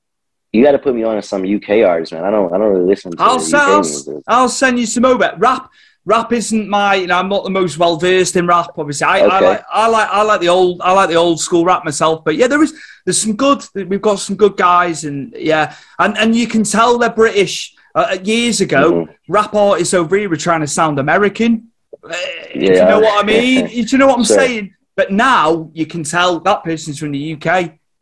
[0.53, 2.25] You got to put me on to some UK artists, man.
[2.25, 4.41] I don't I don't really listen to I'll, UK send, I'll.
[4.43, 5.33] I'll send you some over.
[5.39, 5.71] Rap
[6.07, 9.07] rap isn't my you know, I'm not the most well versed in rap, obviously.
[9.07, 11.85] I, I like I like I like the old I like the old school rap
[11.85, 12.25] myself.
[12.25, 12.73] But yeah, there is
[13.05, 15.75] there's some good we've got some good guys and yeah.
[15.99, 17.75] And and you can tell they're British.
[17.95, 19.15] Uh, years ago, Mhm.
[19.27, 21.69] rap artists over here were trying to sound American.
[22.05, 22.13] Uh,
[22.53, 23.67] Do you know what I mean?
[23.69, 24.37] Do you know what I'm Sure.
[24.37, 24.75] saying?
[24.97, 27.47] But now you can tell that person's from the UK.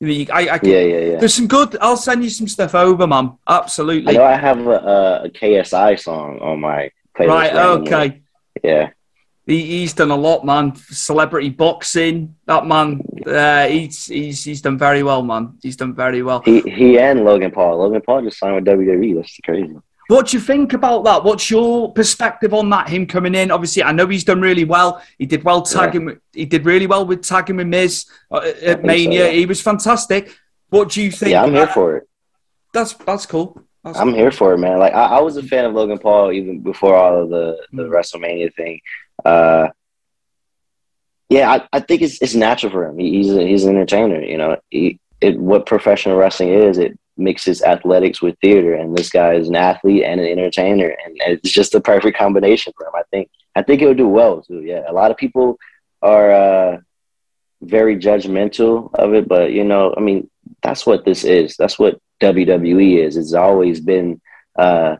[0.02, 1.18] I, I can, Yeah, yeah, yeah.
[1.18, 1.76] There's some good.
[1.80, 3.34] I'll send you some stuff over, man.
[3.46, 4.14] I Absolutely.
[4.14, 6.90] know I have a, a, KSI song on my.
[7.18, 7.54] Right.
[7.54, 8.22] Okay.
[8.62, 8.90] Yeah.
[9.46, 10.74] He, he's done a lot, man.
[10.74, 12.34] Celebrity boxing.
[12.46, 13.02] That man.
[13.26, 15.58] Uh, he's he's he's done very well, man.
[15.62, 16.40] He's done very well.
[16.44, 17.78] He he and Logan Paul.
[17.78, 19.16] Logan Paul just signed with WWE.
[19.16, 19.76] That's crazy.
[20.08, 21.24] What do you think about that?
[21.24, 22.90] What's your perspective on that?
[22.90, 25.02] Him coming in, obviously, I know he's done really well.
[25.18, 26.04] He did well tagging.
[26.04, 29.26] with He did really well with tagging with Miz uh, at think so, Mania.
[29.26, 29.30] yeah.
[29.30, 30.36] He was fantastic.
[30.68, 31.32] What do you think?
[31.32, 32.08] Yeah, I'm here for it.
[32.72, 33.63] That's that's cool.
[33.84, 34.78] That's I'm here for it, man.
[34.78, 37.84] Like I, I was a fan of Logan Paul even before all of the the
[37.84, 37.90] Mm.
[37.90, 38.80] WrestleMania thing.
[39.24, 39.68] Uh,
[41.28, 42.98] yeah, I, I think it's it's natural for him.
[42.98, 44.20] He, he's a, he's an entertainer.
[44.22, 46.78] You know, he, it what professional wrestling is.
[46.78, 51.16] It mixes athletics with theater, and this guy is an athlete and an entertainer, and
[51.26, 52.92] it's just the perfect combination for him.
[52.94, 54.62] I think I think it would do well too.
[54.62, 55.58] Yeah, a lot of people
[56.02, 56.78] are uh,
[57.62, 60.28] very judgmental of it, but you know, I mean,
[60.64, 61.56] that's what this is.
[61.56, 63.16] That's what WWE is.
[63.18, 64.20] It's always been
[64.58, 64.96] uh,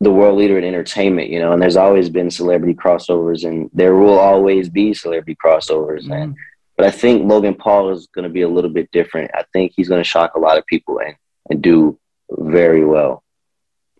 [0.00, 3.94] the world leader in entertainment, you know, and there's always been celebrity crossovers, and there
[3.96, 6.10] will always be celebrity crossovers.
[6.10, 6.34] And
[6.76, 9.30] but I think Logan Paul is going to be a little bit different.
[9.34, 11.14] I think he's going to shock a lot of people and
[11.50, 11.98] and do
[12.30, 13.22] very well.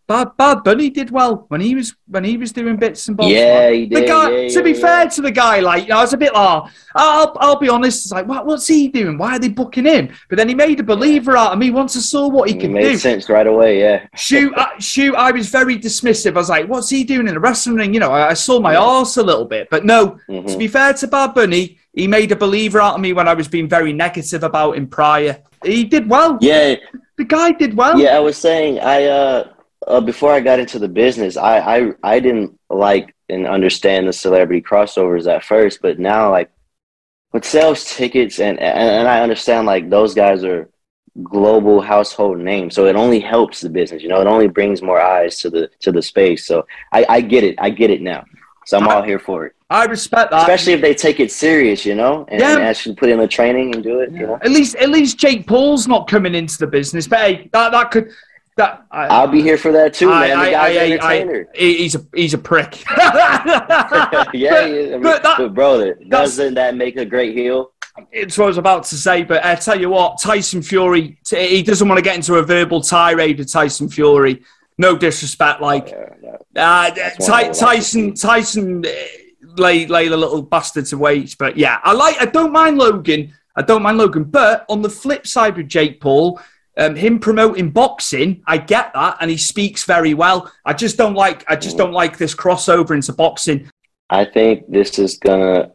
[0.09, 3.31] Bad Bad Bunny did well when he was when he was doing bits and bobs.
[3.31, 4.09] Yeah, he The did.
[4.09, 6.17] guy, Yeah, to be yeah, fair to the guy, like you know, I was a
[6.17, 6.63] bit like,
[6.95, 9.19] I'll I'll be honest, it's like, what, what's he doing?
[9.19, 10.09] Why are they booking him?
[10.31, 12.71] But then he made a believer out of me once I saw what he could
[12.71, 12.97] made do.
[12.97, 13.81] sense right away.
[13.81, 15.15] Yeah, Shoot, uh, shoot!
[15.15, 16.33] I was very dismissive.
[16.33, 18.61] I was like, "What's he doing in the wrestling ring?" You know, I, I saw
[18.61, 18.81] my Yeah.
[18.81, 20.19] arse a little bit, but no.
[20.31, 20.51] Mhm.
[20.51, 23.35] To be fair to Bad Bunny, he made a believer out of me when I
[23.35, 25.37] was being very negative about him prior.
[25.65, 26.39] He did well.
[26.41, 26.77] yeah,
[27.19, 27.99] The guy did well.
[28.01, 28.17] yeah.
[28.17, 29.49] I was saying, I uh,
[29.89, 34.13] uh, before I got into the business, I, I I didn't like and understand the
[34.13, 36.51] celebrity crossovers at first, but now like
[37.33, 40.69] with sales tickets and, and and I understand like those guys are
[41.23, 44.03] global household names, so it only helps the business.
[44.03, 46.47] You know, it only brings more eyes to the to the space.
[46.47, 47.57] So I, I get it.
[47.59, 48.25] I get it now.
[48.67, 49.55] So I'm all here for it.
[49.71, 50.43] I respect that.
[50.43, 52.55] Especially if they take it serious, you know, and, Yeah.
[52.55, 54.13] and actually put in the training and do it.
[54.13, 57.07] You know, At least, at least Jake Paul's not coming into the business.
[57.09, 58.11] But hey, that that could.
[58.59, 60.29] I, I'll be here for that too, man.
[60.39, 61.49] The guy's an I- entertainer.
[61.55, 62.83] he- he's a he's a prick.
[64.35, 64.93] yeah, he is.
[64.93, 67.73] I mean, but but, that- bro, doesn't that make a great heel?
[68.13, 71.65] it's what I was about to say, but I tell you what, Tyson Fury, he
[71.65, 74.41] doesn't want to get into a verbal tirade with Tyson Fury.
[74.79, 76.93] No disrespect, like Yeah, yeah.
[76.95, 78.91] uh, Ty- Tyson, Tyson uh,
[79.57, 81.39] lay lay the little bastard to waste.
[81.39, 82.21] But yeah, I like.
[82.21, 83.35] I don't mind Logan.
[83.57, 84.23] I don't mind Logan.
[84.25, 86.41] But on the flip side with Jake Paul,
[86.79, 90.51] um, him promoting boxing, I get that, and he speaks very well.
[90.65, 91.45] I just don't like.
[91.51, 93.69] I just don't like this crossover into boxing.
[94.09, 95.73] I think this is gonna,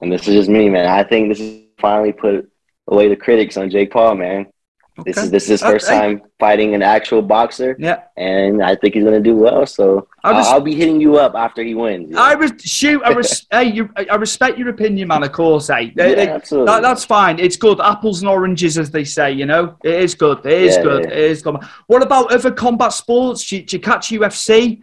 [0.00, 0.86] and this is just me, man.
[0.86, 2.50] I think this is finally put
[2.86, 4.46] away the critics on Jake Paul, man.
[5.04, 8.94] This is this is his first time fighting an actual boxer, Yeah, and I think
[8.94, 9.66] he's gonna do well.
[9.66, 12.14] So I was- I'll, I'll be hitting you up after he wins.
[12.16, 13.02] I was shoot.
[13.04, 15.22] I res- hey, you, I respect your opinion, man.
[15.22, 16.66] Of course, hey, Yeah, absolutely.
[16.72, 17.38] That, that's fine.
[17.38, 17.80] It's good.
[17.80, 19.32] Apples and oranges, as they say.
[19.32, 20.44] You know, it is good.
[20.46, 21.02] It is Yeah, good.
[21.04, 21.10] yeah.
[21.10, 21.56] It is good.
[21.86, 23.46] What about other combat sports?
[23.48, 24.82] Did you, you catch UFC?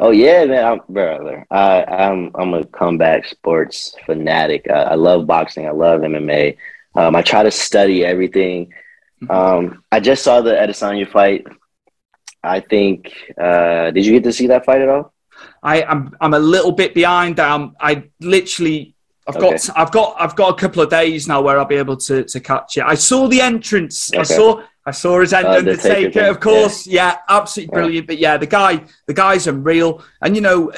[0.00, 1.44] Oh yeah, man, I'm, brother.
[1.50, 4.66] I, I'm I'm a comeback sports fanatic.
[4.70, 5.66] I, I love boxing.
[5.66, 6.56] I love MMA.
[6.94, 8.72] Um, I try to study everything.
[9.28, 11.46] Um, I just saw the Adesanya fight.
[12.42, 13.12] I think.
[13.40, 15.12] Uh, did you get to see that fight at all?
[15.62, 17.40] I, I'm I'm a little bit behind.
[17.40, 18.94] Um, I literally.
[19.26, 19.50] I've Okay.
[19.50, 22.24] got I've got I've got a couple of days now where I'll be able to,
[22.24, 22.84] to catch it.
[22.84, 24.10] I saw the entrance.
[24.14, 26.86] I saw I saw his end Uh, Undertaker, of course.
[26.86, 27.80] Yeah, absolutely Yeah.
[27.82, 28.06] brilliant.
[28.06, 30.02] But yeah, the guy the guy's unreal.
[30.22, 30.72] And you know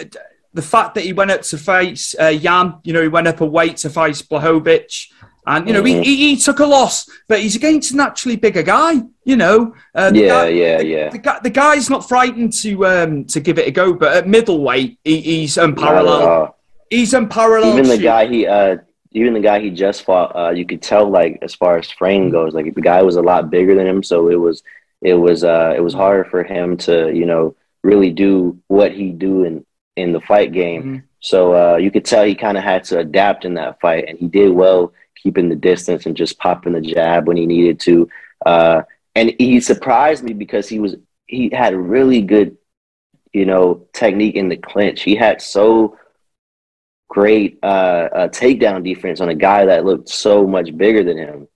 [0.53, 3.41] the fact that he went up to face uh, Jan, you know, he went up
[3.41, 5.07] a weight to face Blachowicz.
[5.51, 6.05] And you know Mhm.
[6.05, 8.93] he, he, he took a loss, but he's against a naturally bigger guy.
[9.25, 11.09] You know, uh, the Yeah, guy- yeah, the, yeah.
[11.11, 14.29] The, guy, the guy's not frightened to um, to give it a go, but at
[14.29, 16.51] middleweight, he, he's Not at unparalleled.
[16.89, 17.79] He's unparalleled.
[17.79, 18.77] Even the guy he uh,
[19.13, 22.31] even the guy he just fought, uh, you could tell like as far as frame
[22.31, 24.63] goes, like the guy was a lot bigger than him, so it was
[25.03, 29.11] it was uh, it was harder for him to you know really do what he
[29.11, 29.65] do in
[29.97, 30.83] in the fight game.
[30.85, 31.03] Mhm.
[31.23, 34.17] So uh, you could tell he kind of had to adapt in that fight, and
[34.19, 38.09] he did well keeping the distance and just popping the jab when he needed to.
[38.45, 38.83] Uh,
[39.15, 42.57] and he surprised me because he was he had really good,
[43.33, 45.03] you know, technique in the clinch.
[45.03, 45.97] He had so
[47.09, 47.67] great uh,
[48.13, 51.49] uh, takedown defense on a guy that looked so much bigger than him.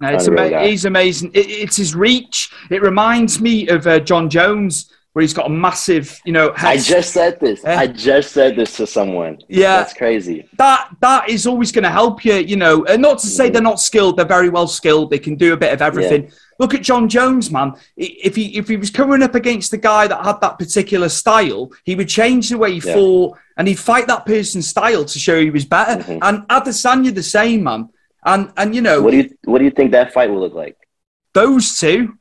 [0.00, 1.30] No, it's ama- he's amazing.
[1.32, 2.50] It, it's his reach.
[2.70, 6.78] It reminds me of uh, Jon Jones, where he's got a massive, you know, I
[6.78, 7.62] just said this.
[7.64, 9.38] I just said this to someone.
[9.48, 9.76] Yeah.
[9.76, 10.48] that's crazy.
[10.56, 12.84] that that is always going to help you, you know.
[12.86, 13.52] And not to say Mhm.
[13.52, 15.10] they're not skilled; they're very well skilled.
[15.10, 16.30] They can do a bit of everything.
[16.58, 17.74] Look at Jon Jones, man.
[17.96, 21.70] If he if he was coming up against the guy that had that particular style,
[21.84, 22.94] he would change the way he Yeah.
[22.94, 26.02] fought, and he'd fight that person's style to show he was better.
[26.02, 26.18] Mhm.
[26.22, 27.90] And Adesanya the same, man.
[28.24, 30.54] And and you know, What do you What do you think that fight will look
[30.54, 30.76] like?
[31.34, 32.14] those two.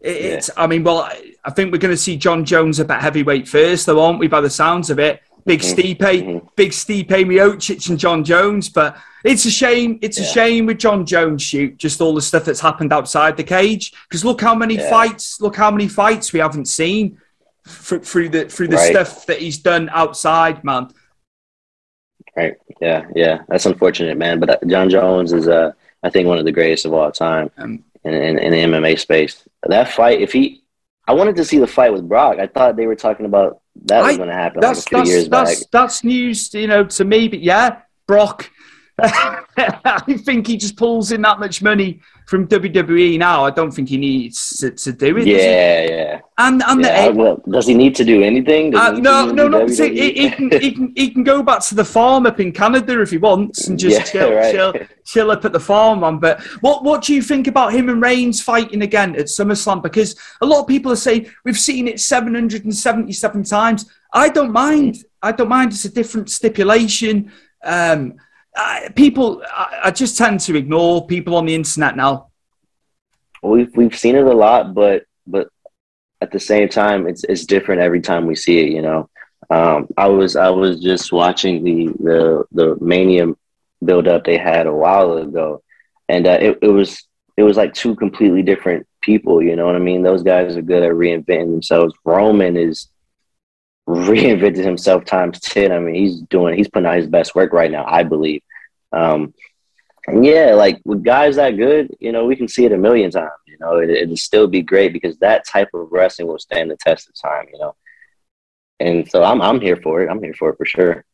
[0.00, 1.08] it- It's, I mean, well,
[1.44, 4.28] I- think we're going to see Jon Jones up at heavyweight first, though, aren't we?
[4.28, 6.48] By the sounds of it, big Mhm, Stipe, mhm.
[6.56, 8.68] big Stipe Miocic and Jon Jones.
[8.68, 9.98] But it's a shame.
[10.02, 13.42] It's a shame with Jon Jones shoot just all the stuff that's happened outside the
[13.44, 13.92] cage.
[14.08, 14.88] Because look how many Yeah.
[14.90, 17.18] fights, look how many fights we haven't seen
[17.66, 18.90] through the through the Right.
[18.90, 20.88] stuff that he's done outside, man.
[22.36, 22.54] Right.
[22.80, 23.04] Yeah.
[23.14, 23.38] Yeah.
[23.48, 24.40] That's unfortunate, man.
[24.40, 27.50] But uh, Jon Jones is, uh, I think, one of the greatest of all time
[27.58, 29.46] Um, in, in, in the MMA space.
[29.64, 30.61] That fight, if he,
[31.06, 32.38] I wanted to see the fight with Brock.
[32.38, 34.98] I thought they were talking about that was going to happen like a That's few
[34.98, 35.46] that's years back.
[35.46, 37.28] that's that's news, you know, to me.
[37.28, 38.50] But yeah, Brock.
[39.58, 43.44] I think he just pulls in that much money from WWE now.
[43.44, 45.26] I don't think he needs to, to do it.
[45.26, 45.82] Yeah.
[45.82, 46.20] Yeah.
[46.38, 47.08] and and yeah.
[47.08, 48.70] the well, does he need to do anything?
[48.70, 49.66] Does he uh, no, no, no.
[49.66, 53.00] He, he can, he can, he can go back to the farm up in Canada
[53.00, 54.54] if he wants, and just Yeah, chill, right.
[54.54, 54.74] chill,
[55.04, 56.18] chill up at the farm, man.
[56.18, 59.82] But what, what do you think about him and Reigns fighting again at SummerSlam?
[59.82, 63.90] Because a lot of people are saying we've seen it seven hundred and seventy-seven times.
[64.12, 65.04] I don't mind.
[65.22, 65.72] I don't mind.
[65.72, 67.32] It's a different stipulation.
[67.64, 68.16] Um,
[68.54, 72.30] I, people, I, I just tend to ignore people on the internet now.
[73.42, 75.48] we've we've seen it a lot, but but
[76.20, 78.70] at the same time, it's it's different every time we see it.
[78.70, 79.10] You know,
[79.50, 83.26] um, I was I was just watching the the the Mania
[83.84, 85.62] build up they had a while ago,
[86.08, 89.42] and uh, it it was it was like two completely different people.
[89.42, 90.02] You know what I mean?
[90.02, 91.94] Those guys are good at reinventing themselves.
[92.04, 92.88] Roman is
[93.88, 95.72] reinvented himself times ten.
[95.72, 97.84] I mean, he's doing he's putting out his best work right now.
[97.86, 98.42] I believe.
[98.92, 99.34] Um,
[100.06, 103.10] and yeah, like with guys that good, you know, we can see it a million
[103.10, 103.30] times.
[103.46, 106.76] You know, it, it'll still be great because that type of wrestling will stand the
[106.76, 107.46] test of time.
[107.52, 107.76] You know,
[108.80, 110.10] and so I'm I'm here for it.
[110.10, 111.04] I'm here for it for sure.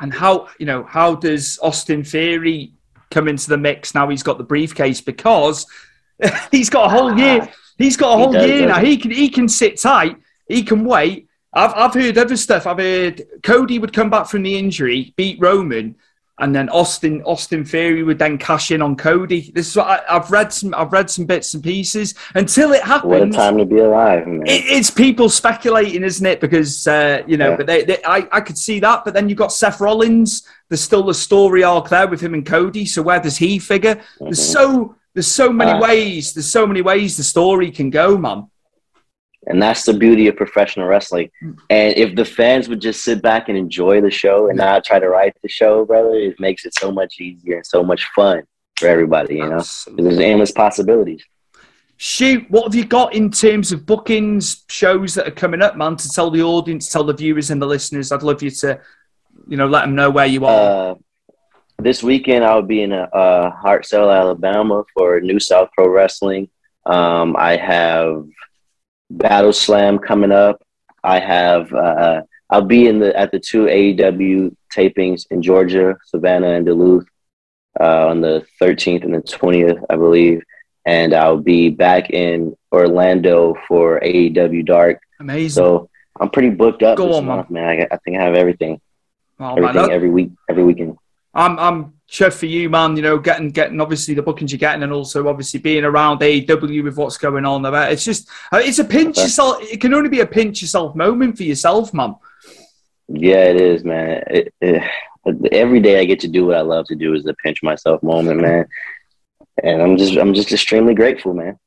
[0.00, 2.72] And how you know how does Austin Theory
[3.10, 4.08] come into the mix now?
[4.08, 5.66] He's got the briefcase because
[6.50, 7.48] he's got a whole year.
[7.76, 8.78] He's got a He whole does, year now.
[8.78, 10.16] He can he can sit tight.
[10.48, 11.28] He can wait.
[11.52, 12.66] I've I've heard other stuff.
[12.66, 15.96] I've heard Cody would come back from the injury, beat Roman,
[16.38, 19.50] and then Austin Austin Theory would then cash in on Cody.
[19.54, 22.14] This is what I, I've read some I've read some bits and pieces.
[22.34, 24.42] Until it happens, What a time to be alive, man.
[24.46, 26.40] it, it's people speculating, isn't it?
[26.40, 27.56] Because uh, you know, Yeah.
[27.56, 29.04] but they, they, I, I could see that.
[29.04, 30.46] But then you've got Seth Rollins.
[30.68, 32.86] There's still the story arc there with him and Cody.
[32.86, 34.00] So where does he figure?
[34.20, 34.52] There's Mhm.
[34.52, 35.80] so there's so many Ah.
[35.80, 36.32] ways.
[36.32, 38.46] There's so many ways the story can go, man.
[39.46, 41.30] And that's the beauty of professional wrestling.
[41.70, 44.98] And if the fans would just sit back and enjoy the show and not try
[44.98, 48.42] to write the show, brother, it makes it so much easier and so much fun
[48.76, 49.62] for everybody, you know?
[49.96, 51.24] There's endless possibilities.
[51.96, 55.96] Shoot, what have you got in terms of bookings, shows that are coming up, man?
[55.96, 58.10] To tell the audience, tell the viewers and the listeners.
[58.10, 58.80] I'd love you to,
[59.48, 60.92] you know, let them know where you are.
[60.92, 60.94] Uh,
[61.78, 66.48] this weekend, I'll be in a, uh, Hartselle, Alabama for New South Pro Wrestling.
[66.86, 68.24] Um, I have
[69.10, 70.62] Battle Slam coming up.
[71.02, 76.50] I have uh, I'll be in the at the two AEW tapings in Georgia, Savannah,
[76.50, 77.06] and Duluth
[77.80, 80.42] uh, on the 13th and the 20th, I believe.
[80.86, 85.00] And I'll be back in Orlando for AEW Dark.
[85.20, 85.50] Amazing.
[85.50, 87.36] So I'm pretty booked up Go this on, man.
[87.36, 87.64] month, man.
[87.68, 88.80] I, I think I have everything,
[89.38, 90.96] Oh, everything every week, every weekend.
[91.34, 92.96] I'm I'm chuffed for you, man.
[92.96, 96.84] You know, getting getting obviously the bookings you're getting, and also obviously being around AEW
[96.84, 97.90] with what's going on there.
[97.90, 99.22] It's just uh, it's a pinch Okay.
[99.22, 99.62] yourself.
[99.62, 102.16] It can only be a pinch yourself moment for yourself, man.
[103.08, 104.22] Yeah, it is, man.
[104.28, 104.82] It, it,
[105.52, 108.02] every day I get to do what I love to do is the pinch myself
[108.02, 108.66] moment, man.
[109.62, 111.58] And I'm just, I'm just extremely grateful, man.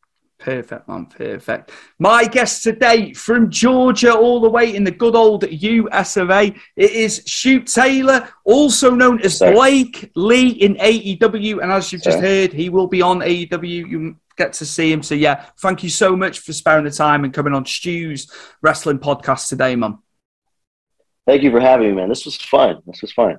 [0.44, 1.06] Perfect, man.
[1.06, 1.72] Perfect.
[2.00, 6.54] My guest today from Georgia, all the way in the good old US of A,
[6.76, 9.54] it is Shoot Taylor, also known as Sir.
[9.54, 11.64] Blake Li in AEW.
[11.64, 13.90] And as you've just heard, he will be on AEW.
[13.90, 15.02] You get to see him.
[15.02, 18.30] So, yeah, thank you so much for sparing the time and coming on Stu's
[18.62, 20.00] Wrestling Podcast today, man.
[21.26, 22.10] Thank you for having me, man.
[22.10, 22.82] This was fun.
[22.86, 23.38] This was fun.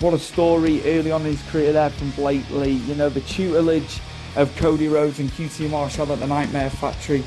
[0.00, 2.70] What a story early on in his career there from Blake Li.
[2.70, 4.00] You know, the tutelage
[4.34, 7.22] of Cody Rhodes and QT Marshall at the Nightmare Factory,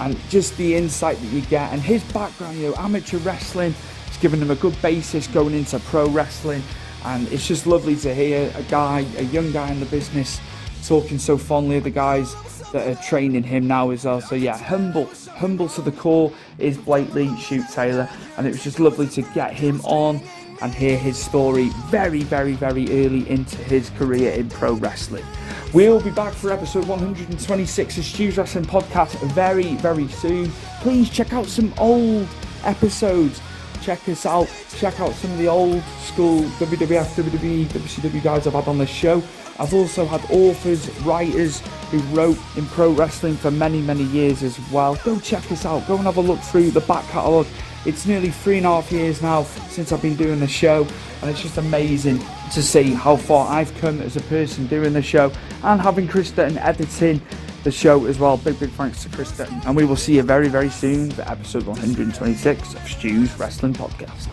[0.00, 3.74] and just the insight that you get, and his background, you know, amateur wrestling,
[4.06, 6.62] it's given him a good basis going into pro wrestling,
[7.06, 10.42] and it's just lovely to hear a guy, a young guy in the business,
[10.84, 12.34] talking so fondly of the guys
[12.72, 14.20] that are training him now as well.
[14.20, 15.06] So yeah, humble,
[15.36, 19.22] humble to the core is Blake Li, Shoot Taylor, and it was just lovely to
[19.32, 20.20] get him on
[20.62, 25.24] and hear his story very, very, very early into his career in pro wrestling.
[25.72, 30.50] We'll be back for episode 126 of Stu's Wrestling Podcast very, very soon.
[30.80, 32.28] Please check out some old
[32.64, 33.40] episodes.
[33.82, 34.50] Check us out.
[34.76, 38.86] Check out some of the old school WWF, WWE, WCW guys I've had on the
[38.86, 39.22] show.
[39.58, 44.58] I've also had authors, writers who wrote in pro wrestling for many, many years as
[44.70, 44.96] well.
[45.04, 45.86] Go check us out.
[45.86, 47.46] Go and have a look through the back catalogue.
[47.86, 50.86] It's nearly three and a half years now since I've been doing the show,
[51.22, 52.20] and it's just amazing
[52.52, 56.46] to see how far I've come as a person doing the show and having Krista
[56.46, 57.22] and editing
[57.64, 58.36] the show as well.
[58.36, 59.66] Big, big thanks to Chris Krista.
[59.66, 64.28] And we will see you very, very soon for episode 126 of Stu's Wrestling Podcast.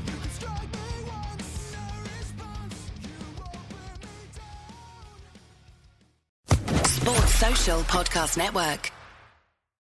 [6.85, 8.91] Sports Social Podcast Network.